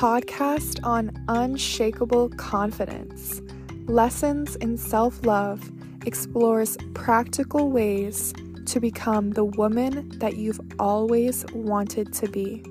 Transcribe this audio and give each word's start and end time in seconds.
podcast 0.00 0.82
on 0.82 1.12
unshakable 1.28 2.30
confidence. 2.30 3.42
Lessons 3.84 4.56
in 4.56 4.78
self 4.78 5.26
love 5.26 5.70
explores 6.06 6.78
practical 6.94 7.70
ways 7.70 8.32
to 8.64 8.80
become 8.80 9.32
the 9.32 9.44
woman 9.44 10.08
that 10.20 10.38
you've 10.38 10.58
always 10.78 11.44
wanted 11.52 12.14
to 12.14 12.26
be. 12.28 12.64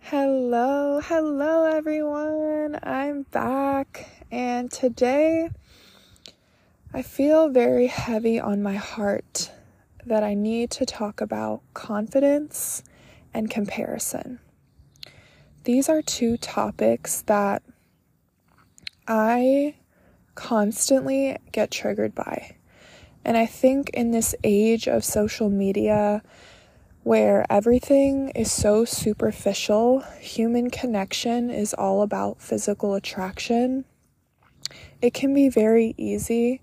Hello, 0.00 1.00
hello 1.02 1.64
everyone. 1.64 2.78
I'm 2.82 3.22
back, 3.30 4.26
and 4.30 4.70
today 4.70 5.48
I 6.92 7.00
feel 7.00 7.48
very 7.48 7.86
heavy 7.86 8.38
on 8.38 8.62
my 8.62 8.74
heart 8.74 9.52
that 10.08 10.22
I 10.22 10.34
need 10.34 10.70
to 10.72 10.86
talk 10.86 11.20
about 11.20 11.62
confidence 11.74 12.82
and 13.32 13.50
comparison. 13.50 14.40
These 15.64 15.88
are 15.88 16.02
two 16.02 16.36
topics 16.36 17.22
that 17.22 17.62
I 19.06 19.74
constantly 20.34 21.36
get 21.52 21.70
triggered 21.70 22.14
by. 22.14 22.56
And 23.24 23.36
I 23.36 23.46
think 23.46 23.90
in 23.90 24.10
this 24.10 24.34
age 24.44 24.88
of 24.88 25.04
social 25.04 25.50
media, 25.50 26.22
where 27.02 27.44
everything 27.50 28.30
is 28.30 28.50
so 28.50 28.84
superficial, 28.84 30.00
human 30.20 30.70
connection 30.70 31.50
is 31.50 31.74
all 31.74 32.02
about 32.02 32.40
physical 32.40 32.94
attraction, 32.94 33.84
it 35.00 35.14
can 35.14 35.34
be 35.34 35.48
very 35.48 35.94
easy 35.96 36.60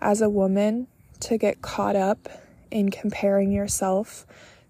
as 0.00 0.20
a 0.20 0.30
woman 0.30 0.86
to 1.20 1.38
get 1.38 1.62
caught 1.62 1.96
up 1.96 2.28
in 2.72 2.90
comparing 2.90 3.52
yourself 3.52 4.26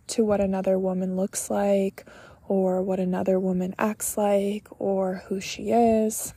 to 0.09 0.25
what 0.25 0.41
another 0.41 0.79
woman 0.79 1.17
looks 1.17 1.49
like 1.49 2.05
or 2.49 2.83
what 2.83 3.01
another 3.01 3.39
woman 3.39 3.75
acts 3.79 4.19
like 4.19 4.69
or 4.79 5.23
who 5.29 5.41
she 5.41 5.71
is. 5.71 6.35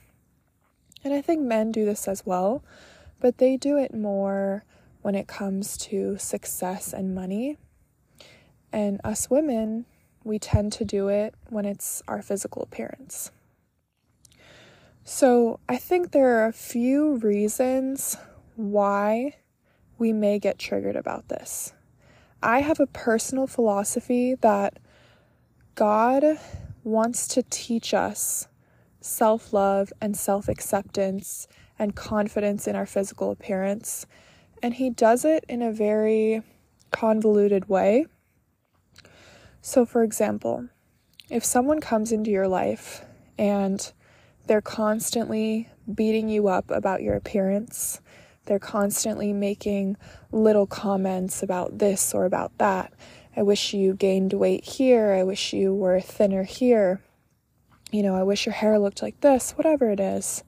And 1.04 1.14
I 1.14 1.22
think 1.22 1.42
men 1.42 1.72
do 1.72 1.84
this 1.84 2.08
as 2.08 2.26
well, 2.26 2.64
but 3.20 3.38
they 3.38 3.58
do 3.58 3.78
it 3.78 3.94
more 3.94 4.64
when 5.02 5.16
it 5.16 5.28
comes 5.28 5.78
to 5.78 6.18
success 6.18 6.94
and 6.94 7.14
money. 7.14 7.58
And 8.72 9.02
us 9.04 9.30
women, 9.30 9.86
we 10.24 10.40
tend 10.40 10.72
to 10.74 10.86
do 10.86 11.08
it 11.08 11.36
when 11.50 11.66
it's 11.66 12.02
our 12.08 12.22
physical 12.22 12.64
appearance. 12.64 13.32
So 15.04 15.60
I 15.70 15.78
think 15.78 16.12
there 16.12 16.40
are 16.40 16.48
a 16.48 16.54
few 16.54 17.18
reasons 17.18 18.18
why 18.56 19.36
we 19.98 20.14
may 20.14 20.40
get 20.40 20.60
triggered 20.60 20.96
about 20.96 21.30
this. 21.30 21.74
I 22.42 22.62
have 22.62 22.80
a 22.80 22.88
personal 22.88 23.48
philosophy 23.48 24.36
that 24.36 24.78
God 25.76 26.40
wants 26.84 27.28
to 27.30 27.44
teach 27.44 27.94
us 27.94 28.48
self 29.02 29.54
love 29.54 29.92
and 30.02 30.16
self 30.16 30.48
acceptance 30.48 31.48
and 31.78 31.96
confidence 31.96 32.68
in 32.68 32.76
our 32.76 32.86
physical 32.86 33.32
appearance. 33.32 34.06
And 34.62 34.76
He 34.76 34.90
does 34.90 35.26
it 35.26 35.44
in 35.48 35.62
a 35.62 35.72
very 35.72 36.42
convoluted 36.92 37.68
way. 37.68 38.06
So, 39.62 39.86
for 39.86 40.04
example, 40.04 40.70
if 41.30 41.44
someone 41.44 41.82
comes 41.82 42.12
into 42.12 42.32
your 42.32 42.48
life 42.48 43.04
and 43.38 43.92
they're 44.48 44.62
constantly 44.62 45.70
beating 45.94 46.30
you 46.30 46.48
up 46.48 46.70
about 46.70 47.02
your 47.02 47.16
appearance, 47.16 48.00
they're 48.46 48.60
constantly 48.60 49.34
making 49.34 49.98
little 50.32 50.68
comments 50.68 51.42
about 51.44 51.80
this 51.80 52.14
or 52.14 52.26
about 52.26 52.58
that. 52.58 52.94
I 53.36 53.42
wish 53.42 53.74
you 53.74 53.94
gained 53.94 54.34
weight 54.34 54.64
here. 54.64 55.14
I 55.14 55.24
wish 55.24 55.52
you 55.52 55.74
were 55.74 56.00
thinner 56.00 56.44
here. 56.44 57.02
You 57.92 58.04
know, 58.04 58.16
I 58.16 58.24
wish 58.24 58.46
your 58.46 58.54
hair 58.54 58.80
looked 58.80 59.02
like 59.02 59.20
this, 59.22 59.52
whatever 59.52 59.90
it 59.90 60.00
is. 60.00 60.44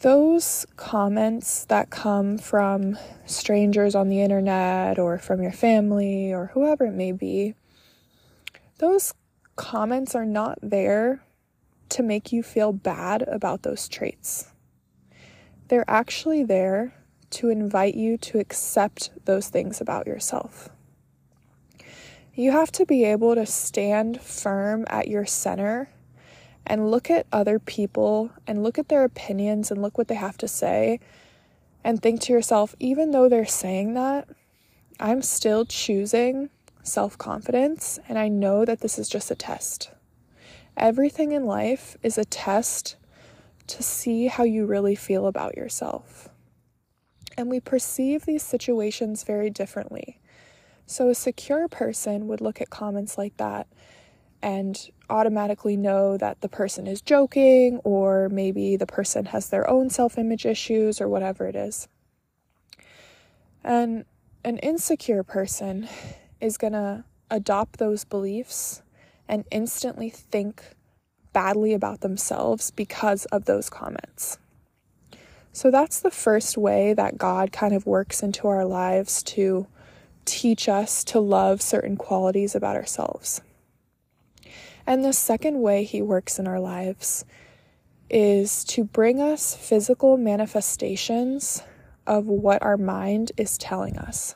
Those 0.00 0.64
comments 0.76 1.64
that 1.64 1.90
come 1.90 2.38
from 2.38 2.96
strangers 3.26 3.96
on 3.96 4.08
the 4.08 4.22
internet 4.22 4.98
or 4.98 5.18
from 5.18 5.42
your 5.42 5.52
family 5.52 6.32
or 6.32 6.46
whoever 6.54 6.86
it 6.86 6.94
may 6.94 7.10
be, 7.10 7.54
those 8.78 9.12
comments 9.56 10.14
are 10.14 10.24
not 10.24 10.58
there 10.62 11.20
to 11.88 12.02
make 12.02 12.32
you 12.32 12.42
feel 12.44 12.72
bad 12.72 13.22
about 13.22 13.64
those 13.64 13.88
traits. 13.88 14.52
They're 15.68 15.88
actually 15.88 16.44
there 16.44 16.94
to 17.30 17.50
invite 17.50 17.94
you 17.94 18.16
to 18.18 18.38
accept 18.38 19.10
those 19.24 19.48
things 19.48 19.80
about 19.80 20.06
yourself. 20.06 20.70
You 22.34 22.52
have 22.52 22.72
to 22.72 22.86
be 22.86 23.04
able 23.04 23.34
to 23.34 23.46
stand 23.46 24.20
firm 24.20 24.84
at 24.88 25.08
your 25.08 25.26
center 25.26 25.90
and 26.66 26.90
look 26.90 27.10
at 27.10 27.26
other 27.32 27.58
people 27.58 28.30
and 28.46 28.62
look 28.62 28.78
at 28.78 28.88
their 28.88 29.04
opinions 29.04 29.70
and 29.70 29.82
look 29.82 29.98
what 29.98 30.08
they 30.08 30.14
have 30.14 30.38
to 30.38 30.48
say 30.48 31.00
and 31.82 32.00
think 32.00 32.20
to 32.22 32.32
yourself, 32.32 32.74
even 32.78 33.10
though 33.10 33.28
they're 33.28 33.46
saying 33.46 33.94
that, 33.94 34.28
I'm 35.00 35.22
still 35.22 35.64
choosing 35.64 36.50
self 36.82 37.18
confidence 37.18 37.98
and 38.08 38.18
I 38.18 38.28
know 38.28 38.64
that 38.64 38.80
this 38.80 38.98
is 38.98 39.08
just 39.08 39.30
a 39.30 39.34
test. 39.34 39.90
Everything 40.76 41.32
in 41.32 41.44
life 41.44 41.96
is 42.02 42.18
a 42.18 42.24
test 42.24 42.96
to 43.68 43.82
see 43.82 44.26
how 44.26 44.44
you 44.44 44.66
really 44.66 44.94
feel 44.94 45.26
about 45.26 45.56
yourself. 45.56 46.28
And 47.36 47.48
we 47.48 47.60
perceive 47.60 48.26
these 48.26 48.42
situations 48.42 49.24
very 49.24 49.50
differently. 49.50 50.20
So, 50.86 51.08
a 51.08 51.14
secure 51.14 51.68
person 51.68 52.26
would 52.26 52.40
look 52.40 52.60
at 52.60 52.70
comments 52.70 53.18
like 53.18 53.36
that 53.36 53.68
and 54.42 54.90
automatically 55.10 55.76
know 55.76 56.16
that 56.16 56.40
the 56.40 56.48
person 56.48 56.86
is 56.86 57.00
joking, 57.00 57.78
or 57.84 58.28
maybe 58.28 58.76
the 58.76 58.86
person 58.86 59.26
has 59.26 59.50
their 59.50 59.68
own 59.68 59.90
self 59.90 60.18
image 60.18 60.46
issues, 60.46 61.00
or 61.00 61.08
whatever 61.08 61.46
it 61.46 61.56
is. 61.56 61.88
And 63.62 64.04
an 64.44 64.58
insecure 64.58 65.22
person 65.22 65.88
is 66.40 66.56
going 66.56 66.72
to 66.72 67.04
adopt 67.30 67.78
those 67.78 68.04
beliefs 68.04 68.82
and 69.28 69.44
instantly 69.50 70.08
think 70.08 70.62
badly 71.38 71.72
about 71.72 72.00
themselves 72.00 72.72
because 72.72 73.24
of 73.26 73.44
those 73.44 73.70
comments. 73.70 74.38
So 75.52 75.70
that's 75.70 76.00
the 76.00 76.10
first 76.10 76.58
way 76.58 76.94
that 76.94 77.16
God 77.16 77.52
kind 77.52 77.72
of 77.72 77.86
works 77.86 78.24
into 78.24 78.48
our 78.48 78.64
lives 78.64 79.22
to 79.34 79.68
teach 80.24 80.68
us 80.68 81.04
to 81.04 81.20
love 81.20 81.62
certain 81.62 81.96
qualities 81.96 82.56
about 82.56 82.74
ourselves. 82.74 83.40
And 84.84 85.04
the 85.04 85.12
second 85.12 85.60
way 85.60 85.84
He 85.84 86.02
works 86.02 86.40
in 86.40 86.48
our 86.48 86.58
lives 86.58 87.24
is 88.10 88.64
to 88.64 88.82
bring 88.82 89.20
us 89.20 89.54
physical 89.54 90.16
manifestations 90.16 91.62
of 92.04 92.26
what 92.26 92.60
our 92.64 92.76
mind 92.76 93.30
is 93.36 93.56
telling 93.56 93.96
us. 93.96 94.34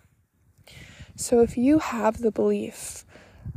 So 1.17 1.41
if 1.41 1.57
you 1.57 1.81
have 1.81 2.19
the 2.19 2.31
belief, 2.31 3.05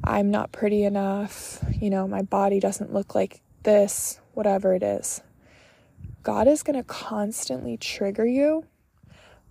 I'm 0.04 0.30
not 0.30 0.52
pretty 0.52 0.84
enough, 0.84 1.64
you 1.72 1.90
know, 1.90 2.08
my 2.08 2.22
body 2.22 2.60
doesn't 2.60 2.94
look 2.94 3.16
like 3.16 3.42
this, 3.64 4.20
whatever 4.34 4.74
it 4.74 4.84
is, 4.84 5.22
God 6.24 6.48
is 6.48 6.64
going 6.64 6.78
to 6.78 6.84
constantly 6.84 7.78
trigger 7.78 8.26
you 8.26 8.66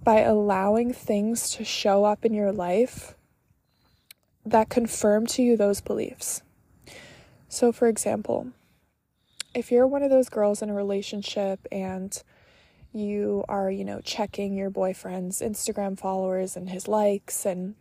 by 0.02 0.20
allowing 0.20 0.92
things 0.92 1.50
to 1.50 1.64
show 1.64 2.04
up 2.04 2.24
in 2.24 2.34
your 2.34 2.52
life 2.52 3.14
that 4.44 4.68
confirm 4.68 5.26
to 5.26 5.42
you 5.42 5.56
those 5.56 5.80
beliefs. 5.80 6.42
So, 7.48 7.72
for 7.72 7.88
example, 7.88 8.48
if 9.54 9.70
you're 9.70 9.86
one 9.86 10.02
of 10.02 10.10
those 10.10 10.28
girls 10.28 10.62
in 10.62 10.68
a 10.68 10.74
relationship 10.74 11.66
and 11.70 12.20
you 12.92 13.44
are, 13.48 13.70
you 13.70 13.84
know, 13.84 14.00
checking 14.00 14.56
your 14.56 14.70
boyfriend's 14.70 15.40
Instagram 15.40 15.98
followers 15.98 16.56
and 16.56 16.68
his 16.68 16.88
likes, 16.88 17.46
and 17.46 17.74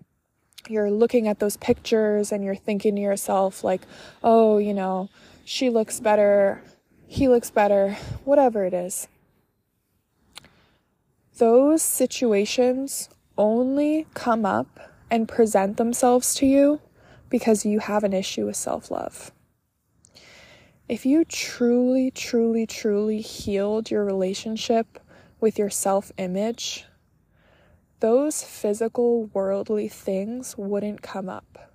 you're 0.70 0.92
looking 0.92 1.28
at 1.28 1.40
those 1.40 1.58
pictures 1.58 2.32
and 2.32 2.44
you're 2.44 2.56
thinking 2.56 2.96
to 2.96 3.02
yourself, 3.02 3.64
like, 3.64 3.82
oh, 4.24 4.58
you 4.58 4.74
know, 4.74 5.10
she 5.46 5.70
looks 5.70 6.00
better, 6.00 6.64
he 7.08 7.28
looks 7.28 7.52
better, 7.52 7.98
whatever 8.24 8.66
it 8.66 8.74
is. 8.74 9.08
Those 11.38 11.82
situations 11.82 13.10
only 13.38 14.06
come 14.14 14.46
up 14.46 14.80
and 15.10 15.28
present 15.28 15.78
themselves 15.78 16.36
to 16.36 16.46
you 16.46 16.82
because 17.30 17.66
you 17.66 17.80
have 17.80 18.04
an 18.04 18.14
issue 18.14 18.46
with 18.46 18.56
self 18.56 18.92
love. 18.92 19.32
If 20.88 21.06
you 21.06 21.26
truly, 21.26 22.12
truly, 22.12 22.68
truly 22.68 23.22
healed 23.22 23.90
your 23.90 24.06
relationship 24.06 25.00
with 25.40 25.58
your 25.58 25.70
self 25.70 26.12
image, 26.18 26.86
those 28.04 28.44
physical, 28.44 29.28
worldly 29.28 29.88
things 29.88 30.58
wouldn't 30.58 31.02
come 31.02 31.30
up. 31.30 31.72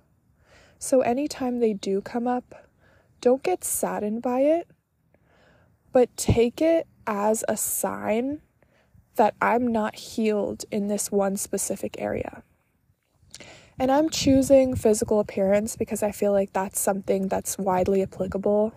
So, 0.77 1.01
anytime 1.01 1.59
they 1.59 1.73
do 1.73 2.01
come 2.01 2.27
up, 2.27 2.67
don't 3.19 3.41
get 3.41 3.63
saddened 3.63 4.21
by 4.21 4.41
it, 4.41 4.67
but 5.91 6.15
take 6.15 6.61
it 6.61 6.85
as 7.07 7.43
a 7.47 7.57
sign 7.57 8.41
that 9.15 9.33
I'm 9.41 9.65
not 9.65 9.95
healed 9.95 10.65
in 10.69 10.87
this 10.87 11.11
one 11.11 11.35
specific 11.35 11.95
area. 11.97 12.43
And 13.79 13.91
I'm 13.91 14.11
choosing 14.11 14.75
physical 14.75 15.19
appearance 15.19 15.75
because 15.75 16.03
I 16.03 16.11
feel 16.11 16.31
like 16.31 16.53
that's 16.53 16.79
something 16.79 17.27
that's 17.27 17.57
widely 17.57 18.03
applicable 18.03 18.71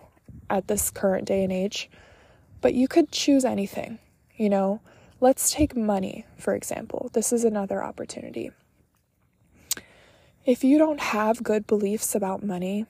at 0.49 0.67
this 0.67 0.89
current 0.89 1.27
day 1.27 1.43
and 1.43 1.53
age. 1.53 1.91
But 2.61 2.73
you 2.73 2.87
could 2.87 3.11
choose 3.11 3.45
anything, 3.45 3.99
you 4.37 4.49
know. 4.49 4.81
Let's 5.23 5.53
take 5.53 5.73
money, 5.73 6.25
for 6.35 6.53
example. 6.53 7.09
This 7.13 7.31
is 7.31 7.45
another 7.45 7.81
opportunity. 7.81 8.51
If 10.45 10.65
you 10.65 10.77
don't 10.77 10.99
have 10.99 11.41
good 11.41 11.65
beliefs 11.65 12.13
about 12.13 12.43
money, 12.43 12.87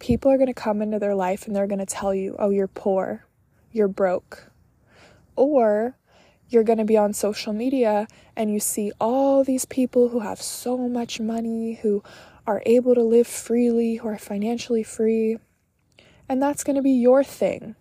people 0.00 0.32
are 0.32 0.36
going 0.36 0.48
to 0.48 0.52
come 0.52 0.82
into 0.82 0.98
their 0.98 1.14
life 1.14 1.46
and 1.46 1.54
they're 1.54 1.68
going 1.68 1.78
to 1.78 1.86
tell 1.86 2.12
you, 2.12 2.34
oh, 2.40 2.50
you're 2.50 2.66
poor, 2.66 3.24
you're 3.70 3.86
broke. 3.86 4.50
Or 5.36 5.96
you're 6.48 6.64
going 6.64 6.80
to 6.80 6.84
be 6.84 6.96
on 6.96 7.12
social 7.12 7.52
media 7.52 8.08
and 8.34 8.52
you 8.52 8.58
see 8.58 8.90
all 9.00 9.44
these 9.44 9.64
people 9.64 10.08
who 10.08 10.18
have 10.18 10.42
so 10.42 10.88
much 10.88 11.20
money, 11.20 11.74
who 11.82 12.02
are 12.48 12.64
able 12.66 12.96
to 12.96 13.02
live 13.04 13.28
freely, 13.28 13.94
who 13.94 14.08
are 14.08 14.18
financially 14.18 14.82
free. 14.82 15.38
And 16.28 16.42
that's 16.42 16.64
going 16.64 16.74
to 16.74 16.82
be 16.82 16.90
your 16.90 17.22
thing. 17.22 17.76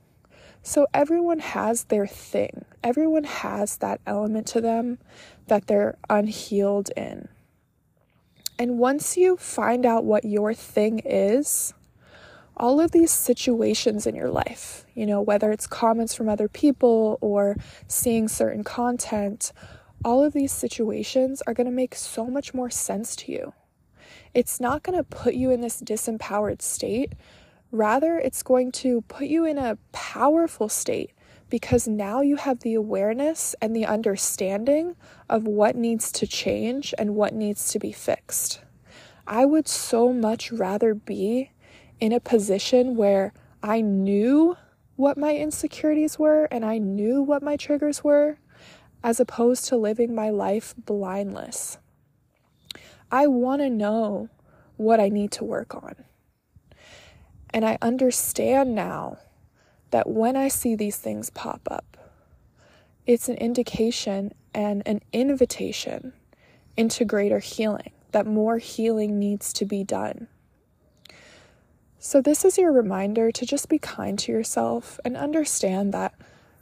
So 0.62 0.86
everyone 0.94 1.40
has 1.40 1.86
their 1.86 2.06
thing. 2.06 2.66
Everyone 2.84 3.24
has 3.24 3.78
that 3.78 4.02
element 4.06 4.48
to 4.48 4.62
them 4.62 5.00
that 5.48 5.68
they're 5.68 5.98
unhealed 6.10 6.90
in. 6.96 7.28
And 8.60 8.80
once 8.80 9.18
you 9.18 9.38
find 9.38 9.86
out 9.86 10.04
what 10.04 10.26
your 10.26 10.54
thing 10.54 11.00
is, 11.00 11.74
all 12.56 12.80
of 12.80 12.92
these 12.92 13.12
situations 13.12 14.08
in 14.08 14.16
your 14.16 14.30
life, 14.30 14.86
you 14.96 15.06
know, 15.06 15.22
whether 15.22 15.52
it's 15.52 15.68
comments 15.68 16.16
from 16.16 16.28
other 16.28 16.48
people 16.48 17.20
or 17.22 17.56
seeing 17.88 18.28
certain 18.28 18.64
content, 18.64 19.52
all 20.04 20.24
of 20.24 20.34
these 20.34 20.52
situations 20.52 21.44
are 21.46 21.54
going 21.54 21.68
to 21.68 21.72
make 21.72 21.94
so 21.94 22.26
much 22.26 22.54
more 22.54 22.70
sense 22.70 23.16
to 23.16 23.32
you. 23.32 23.54
It's 24.34 24.60
not 24.60 24.82
going 24.82 24.98
to 24.98 25.04
put 25.04 25.36
you 25.36 25.52
in 25.52 25.62
this 25.62 25.82
disempowered 25.82 26.62
state 26.62 27.14
Rather, 27.72 28.18
it's 28.18 28.44
going 28.44 28.72
to 28.72 29.02
put 29.02 29.28
you 29.28 29.46
in 29.46 29.58
a 29.58 29.78
powerful 29.92 30.70
state 30.70 31.12
because 31.50 31.88
now 31.88 32.22
you 32.22 32.36
have 32.36 32.60
the 32.60 32.74
awareness 32.74 33.56
and 33.62 33.76
the 33.76 33.86
understanding 33.86 34.96
of 35.30 35.48
what 35.48 35.76
needs 35.76 36.12
to 36.12 36.28
change 36.28 36.94
and 36.98 37.16
what 37.16 37.34
needs 37.34 37.70
to 37.72 37.80
be 37.80 37.92
fixed. 37.92 38.62
I 39.26 39.46
would 39.46 39.68
so 39.68 40.12
much 40.12 40.52
rather 40.52 40.94
be 40.94 41.52
in 42.00 42.12
a 42.12 42.20
position 42.20 42.96
where 42.96 43.34
I 43.64 43.82
knew 43.82 44.56
what 44.96 45.18
my 45.18 45.36
insecurities 45.36 46.18
were 46.18 46.46
and 46.46 46.66
I 46.66 46.78
knew 46.78 47.22
what 47.22 47.44
my 47.44 47.56
triggers 47.56 48.04
were 48.04 48.40
as 49.04 49.20
opposed 49.20 49.66
to 49.66 49.78
living 49.78 50.14
my 50.14 50.30
life 50.30 50.74
blindless. 50.78 51.78
I 53.12 53.28
want 53.28 53.62
to 53.62 53.70
know 53.70 54.30
what 54.76 55.00
I 55.00 55.10
need 55.10 55.32
to 55.34 55.44
work 55.44 55.76
on. 55.76 55.96
And 57.52 57.66
I 57.66 57.78
understand 57.82 58.76
now 58.76 59.18
that 59.92 60.10
when 60.10 60.36
I 60.36 60.48
see 60.48 60.76
these 60.76 60.98
things 60.98 61.30
pop 61.30 61.62
up, 61.70 61.98
it's 63.06 63.30
an 63.30 63.36
indication 63.36 64.34
and 64.54 64.84
an 64.86 65.02
invitation 65.14 66.14
into 66.76 67.06
greater 67.06 67.40
healing, 67.40 67.92
that 68.12 68.26
more 68.26 68.58
healing 68.58 69.18
needs 69.18 69.54
to 69.54 69.66
be 69.66 69.84
done. 69.84 70.28
So, 72.00 72.22
this 72.22 72.46
is 72.46 72.58
your 72.58 72.72
reminder 72.72 73.32
to 73.32 73.46
just 73.46 73.70
be 73.70 73.80
kind 73.80 74.20
to 74.20 74.32
yourself 74.32 75.00
and 75.04 75.18
understand 75.18 75.94
that 75.94 76.14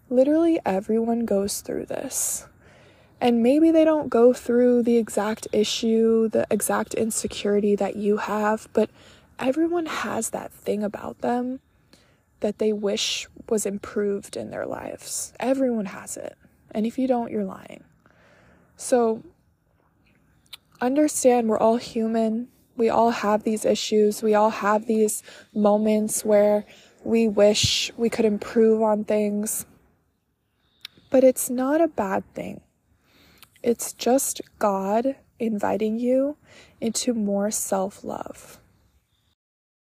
literally 0.10 0.60
everyone 0.66 1.26
goes 1.26 1.62
through 1.62 1.86
this. 1.88 2.48
And 3.20 3.42
maybe 3.42 3.72
they 3.72 3.84
don't 3.84 4.10
go 4.10 4.34
through 4.34 4.84
the 4.84 4.98
exact 4.98 5.48
issue, 5.52 6.30
the 6.30 6.46
exact 6.52 6.94
insecurity 6.94 7.76
that 7.76 7.96
you 7.96 8.18
have, 8.18 8.68
but 8.74 8.90
everyone 9.40 9.88
has 9.88 10.30
that 10.30 10.52
thing 10.52 10.84
about 10.84 11.20
them 11.20 11.60
that 12.46 12.60
they 12.60 12.72
wish 12.72 13.28
was 13.50 13.66
improved 13.66 14.38
in 14.38 14.52
their 14.52 14.68
lives. 14.68 15.34
Everyone 15.40 15.88
has 15.88 16.16
it. 16.16 16.38
And 16.70 16.86
if 16.86 17.00
you 17.00 17.08
don't, 17.08 17.32
you're 17.32 17.44
lying. 17.44 17.84
So 18.78 19.24
understand 20.80 21.50
we're 21.50 21.58
all 21.58 21.78
human. 21.78 22.50
We 22.78 22.88
all 22.88 23.10
have 23.10 23.42
these 23.42 23.66
issues. 23.66 24.22
We 24.22 24.36
all 24.36 24.52
have 24.52 24.86
these 24.86 25.24
moments 25.56 26.24
where 26.24 26.66
we 27.04 27.28
wish 27.28 27.92
we 27.98 28.12
could 28.12 28.26
improve 28.26 28.84
on 28.84 29.06
things. 29.06 29.66
But 31.10 31.24
it's 31.24 31.50
not 31.50 31.82
a 31.82 31.88
bad 31.88 32.32
thing. 32.36 32.62
It's 33.64 33.92
just 33.92 34.40
God 34.60 35.16
inviting 35.40 35.98
you 35.98 36.38
into 36.80 37.16
more 37.16 37.50
self 37.50 38.04
love. 38.04 38.60